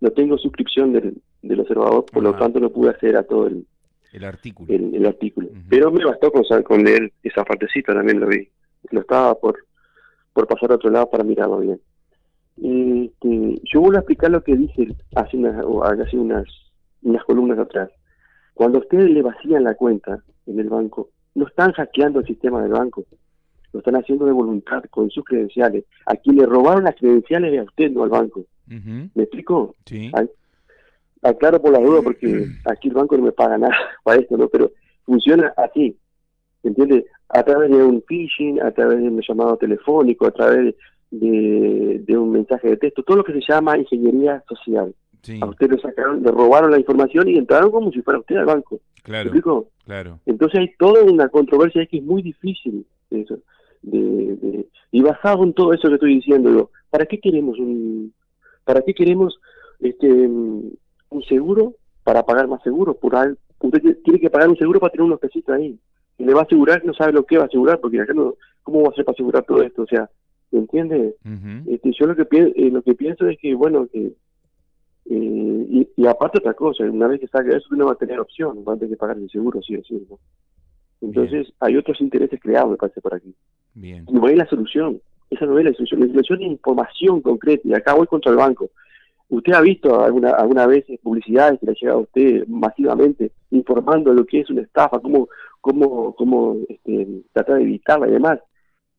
no 0.00 0.10
tengo 0.10 0.38
suscripción 0.38 0.92
del, 0.92 1.20
del 1.42 1.60
observador, 1.60 2.04
por 2.06 2.22
lo 2.22 2.34
tanto 2.34 2.60
no 2.60 2.70
pude 2.70 2.90
acceder 2.90 3.16
a 3.16 3.24
todo 3.24 3.46
el, 3.46 3.66
el 4.12 4.24
artículo. 4.24 4.72
El, 4.72 5.06
artículo. 5.06 5.48
Pero 5.68 5.90
me 5.90 6.04
bastó 6.04 6.32
con, 6.32 6.42
con 6.62 6.82
leer 6.82 7.12
esa 7.22 7.44
partecita, 7.44 7.92
también 7.92 8.20
lo 8.20 8.26
vi. 8.26 8.48
Lo 8.90 9.00
estaba 9.00 9.34
por, 9.34 9.56
por 10.32 10.46
pasar 10.46 10.72
a 10.72 10.76
otro 10.76 10.90
lado 10.90 11.10
para 11.10 11.24
mirarlo 11.24 11.58
bien. 11.58 11.80
Este, 12.56 13.60
yo 13.72 13.80
voy 13.80 13.96
a 13.96 14.00
explicar 14.00 14.30
lo 14.30 14.42
que 14.42 14.56
dije 14.56 14.88
hace 15.14 15.36
unas, 15.36 15.56
hace 16.00 16.16
unas, 16.16 16.44
unas 17.02 17.24
columnas 17.24 17.58
atrás. 17.58 17.90
Cuando 18.54 18.78
ustedes 18.78 19.10
le 19.10 19.22
vacían 19.22 19.64
la 19.64 19.74
cuenta 19.74 20.22
en 20.46 20.58
el 20.58 20.68
banco, 20.68 21.10
no 21.34 21.46
están 21.46 21.72
hackeando 21.72 22.20
el 22.20 22.26
sistema 22.26 22.62
del 22.62 22.72
banco, 22.72 23.04
lo 23.72 23.80
están 23.80 23.96
haciendo 23.96 24.24
de 24.24 24.32
voluntad 24.32 24.82
con 24.90 25.10
sus 25.10 25.24
credenciales. 25.24 25.84
A 26.06 26.16
quien 26.16 26.36
le 26.36 26.46
robaron 26.46 26.84
las 26.84 26.96
credenciales 26.96 27.52
es 27.52 27.60
a 27.60 27.64
usted, 27.64 27.90
no 27.90 28.02
al 28.02 28.08
banco. 28.08 28.44
¿Me 28.68 29.22
explico? 29.22 29.74
Sí. 29.86 30.10
Aclaro 31.22 31.60
por 31.60 31.72
la 31.72 31.80
duda 31.80 32.02
porque 32.02 32.46
aquí 32.64 32.88
el 32.88 32.94
banco 32.94 33.16
no 33.16 33.24
me 33.24 33.32
paga 33.32 33.58
nada 33.58 33.74
para 34.04 34.20
esto, 34.20 34.36
¿no? 34.36 34.48
Pero 34.48 34.70
funciona 35.04 35.52
así, 35.56 35.96
¿entiendes? 36.62 37.04
A 37.28 37.42
través 37.42 37.70
de 37.70 37.82
un 37.82 38.02
phishing, 38.02 38.60
a 38.62 38.70
través 38.70 38.98
de 38.98 39.08
un 39.08 39.20
llamado 39.20 39.56
telefónico, 39.56 40.26
a 40.26 40.30
través 40.30 40.74
de, 41.10 42.02
de 42.04 42.18
un 42.18 42.30
mensaje 42.30 42.68
de 42.68 42.76
texto, 42.76 43.02
todo 43.02 43.18
lo 43.18 43.24
que 43.24 43.32
se 43.32 43.42
llama 43.48 43.78
ingeniería 43.78 44.42
social. 44.48 44.94
A 45.40 45.46
usted 45.46 45.70
le 45.70 45.80
sacaron, 45.80 46.22
le 46.22 46.30
robaron 46.30 46.70
la 46.70 46.78
información 46.78 47.28
y 47.28 47.36
entraron 47.36 47.70
como 47.70 47.90
si 47.90 48.00
fuera 48.02 48.20
usted 48.20 48.36
al 48.36 48.46
banco. 48.46 48.80
Claro. 49.02 49.24
¿Me 49.24 49.36
explico? 49.36 49.68
Claro. 49.84 50.20
Entonces 50.24 50.60
hay 50.60 50.72
toda 50.78 51.02
una 51.02 51.28
controversia 51.28 51.84
que 51.86 51.98
es 51.98 52.04
muy 52.04 52.22
difícil 52.22 52.86
eso 53.10 53.38
de, 53.82 54.66
y 54.90 55.02
basado 55.02 55.44
en 55.44 55.52
todo 55.52 55.72
eso 55.72 55.88
que 55.88 55.94
estoy 55.94 56.16
diciendo, 56.16 56.70
¿para 56.90 57.06
qué 57.06 57.18
queremos 57.18 57.58
un, 57.58 58.12
para 58.68 58.82
qué 58.82 58.92
queremos 58.92 59.40
este 59.80 60.06
un 60.06 61.22
seguro 61.26 61.72
para 62.04 62.22
pagar 62.22 62.48
más 62.48 62.62
seguro? 62.62 62.92
Por 62.92 63.14
usted 63.60 63.96
tiene 64.04 64.20
que 64.20 64.28
pagar 64.28 64.50
un 64.50 64.58
seguro 64.58 64.78
para 64.78 64.92
tener 64.92 65.06
unos 65.06 65.20
pesitos 65.20 65.54
ahí. 65.54 65.78
Y 66.18 66.24
le 66.24 66.34
va 66.34 66.40
a 66.40 66.44
asegurar, 66.44 66.84
no 66.84 66.92
sabe 66.92 67.12
lo 67.12 67.24
que 67.24 67.38
va 67.38 67.44
a 67.44 67.46
asegurar, 67.46 67.80
porque 67.80 67.98
acá 67.98 68.12
no, 68.12 68.34
¿cómo 68.62 68.82
va 68.82 68.88
a 68.88 68.90
hacer 68.90 69.06
para 69.06 69.14
asegurar 69.14 69.42
todo 69.44 69.62
esto? 69.62 69.82
O 69.82 69.86
sea, 69.86 70.10
¿me 70.50 70.58
entiende? 70.58 71.14
este, 71.66 71.92
yo 71.98 72.06
lo 72.06 72.14
que, 72.14 72.26
eh, 72.30 72.70
lo 72.70 72.82
que 72.82 72.94
pienso 72.94 73.26
es 73.26 73.38
que, 73.38 73.54
bueno, 73.54 73.88
que 73.90 74.12
eh, 75.10 75.86
y, 75.96 76.06
aparte 76.06 76.38
otra 76.38 76.52
cosa, 76.52 76.84
una 76.84 77.06
vez 77.06 77.20
que 77.20 77.28
salga 77.28 77.56
eso, 77.56 77.68
uno 77.70 77.86
va 77.86 77.92
a 77.92 78.02
tener 78.04 78.20
opción, 78.20 78.62
va 78.68 78.74
a 78.74 78.76
tener 78.76 78.90
que 78.90 78.98
pagar 78.98 79.16
el 79.16 79.30
seguro, 79.30 79.62
sí 79.62 79.76
o 79.76 79.82
sí. 79.82 80.06
¿no? 80.10 80.18
Entonces, 81.00 81.50
hay 81.60 81.78
otros 81.78 81.98
intereses 82.02 82.38
creados, 82.38 82.72
me 82.72 82.76
parece, 82.76 83.00
por 83.00 83.14
aquí. 83.14 83.34
Bien. 83.72 84.04
No 84.12 84.28
es 84.28 84.36
la 84.36 84.46
solución. 84.46 85.00
Esa 85.30 85.46
no 85.46 85.58
es 85.58 85.64
la 85.64 85.72
solución. 85.74 86.12
La 86.12 86.20
es 86.20 86.40
información 86.40 87.20
concreta. 87.20 87.68
Y 87.68 87.74
acá 87.74 87.94
voy 87.94 88.06
contra 88.06 88.30
el 88.30 88.38
banco. 88.38 88.70
¿Usted 89.30 89.52
ha 89.52 89.60
visto 89.60 90.02
alguna 90.02 90.30
alguna 90.30 90.66
vez 90.66 90.86
publicidades 91.02 91.60
que 91.60 91.66
le 91.66 91.72
ha 91.72 91.74
llegado 91.74 91.98
a 91.98 92.02
usted 92.02 92.46
masivamente 92.48 93.30
informando 93.50 94.10
de 94.10 94.16
lo 94.16 94.24
que 94.24 94.40
es 94.40 94.48
una 94.48 94.62
estafa, 94.62 95.00
cómo, 95.00 95.28
cómo, 95.60 96.14
cómo 96.14 96.56
este, 96.66 97.06
tratar 97.32 97.56
de 97.56 97.62
evitarla 97.62 98.08
y 98.08 98.12
demás? 98.12 98.40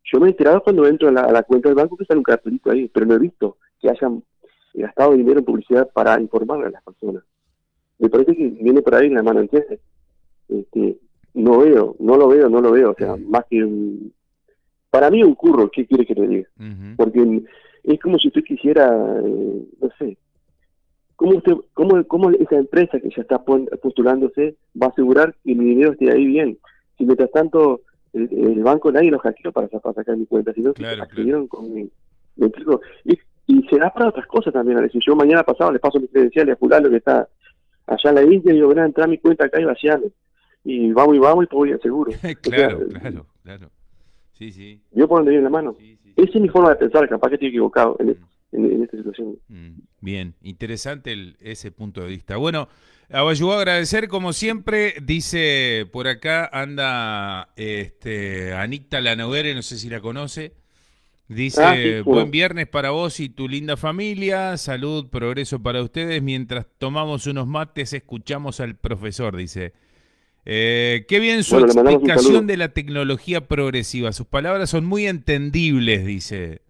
Yo 0.03 0.19
me 0.19 0.27
he 0.27 0.31
enterado 0.31 0.62
cuando 0.62 0.86
entro 0.88 1.09
a 1.09 1.12
la, 1.12 1.43
cuenta 1.43 1.69
del 1.69 1.75
banco 1.75 1.98
que 1.98 2.03
está 2.03 2.15
un 2.15 2.24
cartelito 2.24 2.69
ahí, 2.71 2.88
pero 2.89 3.07
no 3.07 3.15
he 3.15 3.19
visto 3.19 3.57
que 3.79 3.89
hayan 3.89 4.24
gastado 4.74 5.13
dinero 5.13 5.39
en 5.39 5.45
publicidad 5.45 5.89
para 5.91 6.19
informarle 6.21 6.67
a 6.67 6.71
las 6.71 6.83
personas. 6.83 7.24
Me 7.98 8.09
parece 8.09 8.36
que 8.36 8.50
viene 8.50 8.81
por 8.81 8.95
ahí 8.95 9.07
en 9.07 9.15
la 9.15 9.24
mano, 9.24 9.39
¿entiendes? 9.39 9.79
Este, 10.48 11.00
no 11.33 11.59
veo, 11.59 11.95
no 12.00 12.17
lo 12.17 12.27
veo, 12.27 12.50
no 12.50 12.62
lo 12.62 12.71
veo. 12.71 12.91
O 12.91 12.95
sea, 12.95 13.15
más 13.17 13.45
que 13.50 13.63
un, 13.63 14.13
para 14.89 15.10
mí 15.10 15.24
un 15.24 15.36
curro, 15.36 15.69
¿qué 15.69 15.86
quiere 15.86 16.05
que 16.05 16.15
te 16.15 16.27
diga? 16.27 16.48
Porque 16.98 17.43
es 17.84 18.00
como 18.00 18.17
si 18.17 18.27
usted 18.27 18.43
quisiera, 18.43 18.88
eh, 19.24 19.63
no 19.81 19.89
sé, 19.98 20.17
¿cómo, 21.15 21.38
usted, 21.38 21.53
cómo, 21.74 22.03
¿cómo 22.05 22.31
esa 22.31 22.55
empresa 22.55 23.00
que 23.00 23.10
ya 23.10 23.22
está 23.22 23.43
postulándose 23.43 24.55
va 24.81 24.88
a 24.88 24.89
asegurar 24.89 25.36
que 25.43 25.55
mi 25.55 25.75
video 25.75 25.91
esté 25.91 26.12
ahí 26.12 26.25
bien? 26.25 26.58
Si 26.98 27.05
mientras 27.05 27.31
tanto 27.31 27.81
el, 28.13 28.63
banco 28.63 28.91
nadie 28.91 29.12
lo 29.12 29.19
hackeó 29.19 29.51
para, 29.51 29.69
sacar 29.69 30.17
mi 30.17 30.25
cuenta, 30.25 30.53
sino 30.53 30.74
que 30.74 30.86
accedieron 30.86 31.48
con 31.48 31.74
mi... 31.74 31.89
y, 33.05 33.19
y 33.48 33.67
se 33.67 33.77
da 33.77 33.91
para 33.91 34.10
otras 34.10 34.27
cosas 34.27 34.53
también, 34.53 34.77
a 34.77 34.81
decir, 34.81 35.01
yo 35.05 35.15
mañana 35.15 35.43
pasado 35.43 35.72
le 35.72 35.79
paso 35.79 36.00
mis 36.00 36.12
credenciales 36.12 36.55
a 36.55 36.58
fulano 36.58 36.89
que 36.89 36.98
está 36.98 37.27
allá 37.88 38.10
en 38.10 38.15
la 38.15 38.24
India 38.24 38.51
y 38.51 38.55
digo, 38.55 38.69
ven 38.69 38.79
a 38.79 38.86
entrar 38.86 39.08
a 39.08 39.10
mi 39.10 39.17
cuenta 39.17 39.46
acá 39.46 39.60
y 39.60 39.65
vaciarme. 39.65 40.12
Y 40.63 40.91
vamos 40.91 41.15
y 41.15 41.19
vamos 41.19 41.46
y 41.50 41.55
voy 41.55 41.72
al 41.72 41.81
seguro. 41.81 42.12
claro, 42.41 42.88
claro, 42.88 43.25
claro. 43.43 43.69
Sí, 44.39 44.53
sí. 44.53 44.81
Por 45.08 45.25
viene 45.25 45.43
la 45.43 45.50
mano. 45.50 45.75
Esa 46.15 46.31
es 46.34 46.41
mi 46.41 46.48
forma 46.48 46.69
de 46.69 46.77
pensar, 46.77 47.08
capaz 47.10 47.27
que 47.27 47.36
estoy 47.36 47.50
equivocado 47.50 47.98
en, 48.00 48.17
mm. 48.51 48.84
esta 48.84 48.98
situación. 48.98 49.38
Mm, 49.50 49.81
bien, 50.00 50.36
interesante 50.41 51.12
el, 51.12 51.36
ese 51.41 51.72
punto 51.72 52.01
de 52.01 52.08
vista. 52.08 52.38
Bueno, 52.38 52.69
a 53.10 53.22
agradecer 53.58 54.08
como 54.08 54.31
siempre. 54.31 54.96
Dice 55.03 55.88
por 55.91 56.08
acá, 56.08 56.50
anda 56.53 57.50
este, 57.58 58.53
Anita 58.53 59.01
Lanoguere, 59.01 59.53
no 59.53 59.62
sé 59.62 59.77
si 59.77 59.89
la 59.89 60.00
conoce. 60.00 60.53
Dice, 61.27 62.00
ah, 62.00 62.01
buen 62.03 62.31
viernes 62.31 62.67
para 62.67 62.89
vos 62.89 63.19
y 63.19 63.29
tu 63.29 63.48
linda 63.48 63.77
familia, 63.77 64.58
salud, 64.58 65.10
progreso 65.10 65.62
para 65.62 65.84
ustedes. 65.84 66.24
Mientras 66.24 66.65
tomamos 66.77 67.27
unos 67.27 67.46
mates, 67.46 67.91
escuchamos 67.91 68.62
al 68.62 68.75
profesor, 68.75 69.36
dice. 69.36 69.74
Eh, 70.46 71.05
qué 71.08 71.19
bien 71.19 71.43
su 71.43 71.60
explicación 71.60 72.48
de 72.48 72.58
la 72.58 72.69
tecnología 72.69 73.48
progresiva. 73.48 74.12
Sus 74.12 74.25
palabras 74.25 74.69
son 74.69 74.86
muy 74.86 75.05
entendibles, 75.05 76.05
dice 76.05 76.62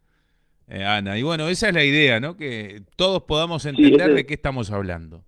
eh, 0.67 0.83
Ana. 0.83 1.17
Y 1.17 1.23
bueno, 1.23 1.47
esa 1.47 1.69
es 1.69 1.73
la 1.73 1.83
idea, 1.83 2.19
¿no? 2.19 2.35
Que 2.35 2.81
todos 2.95 3.23
podamos 3.23 3.65
entender 3.65 4.13
de 4.13 4.25
qué 4.25 4.33
estamos 4.33 4.71
hablando. 4.71 5.21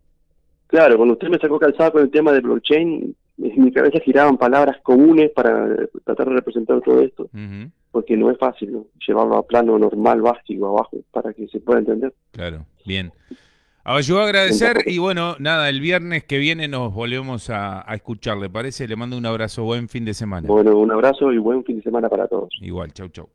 Claro, 0.67 0.95
cuando 0.97 1.13
usted 1.13 1.27
me 1.27 1.37
sacó 1.37 1.59
calzado 1.59 1.93
con 1.93 2.01
el 2.03 2.11
tema 2.11 2.31
de 2.31 2.39
blockchain, 2.39 3.15
en 3.43 3.63
mi 3.63 3.71
cabeza 3.71 3.99
giraban 3.99 4.37
palabras 4.37 4.77
comunes 4.83 5.31
para 5.31 5.75
tratar 6.05 6.29
de 6.29 6.35
representar 6.35 6.79
todo 6.81 7.01
esto, 7.01 7.29
porque 7.91 8.15
no 8.15 8.31
es 8.31 8.37
fácil 8.37 8.77
llevarlo 9.05 9.37
a 9.37 9.45
plano 9.45 9.77
normal, 9.77 10.21
básico, 10.21 10.67
abajo, 10.67 10.97
para 11.11 11.33
que 11.33 11.47
se 11.47 11.59
pueda 11.59 11.79
entender. 11.79 12.13
Claro, 12.31 12.65
bien. 12.85 13.11
Yo 14.01 14.21
agradecer 14.21 14.83
y 14.85 14.97
bueno, 14.99 15.35
nada, 15.39 15.69
el 15.69 15.79
viernes 15.79 16.23
que 16.23 16.37
viene 16.37 16.67
nos 16.67 16.93
volvemos 16.93 17.49
a, 17.49 17.89
a, 17.89 17.95
escuchar, 17.95 18.37
¿le 18.37 18.49
parece? 18.49 18.87
Le 18.87 18.95
mando 18.95 19.17
un 19.17 19.25
abrazo, 19.25 19.63
buen 19.63 19.89
fin 19.89 20.05
de 20.05 20.13
semana. 20.13 20.47
Bueno, 20.47 20.77
un 20.77 20.91
abrazo 20.91 21.31
y 21.31 21.37
buen 21.37 21.63
fin 21.63 21.77
de 21.77 21.83
semana 21.83 22.09
para 22.09 22.27
todos. 22.27 22.49
Igual, 22.61 22.93
chau, 22.93 23.09
chau. 23.09 23.29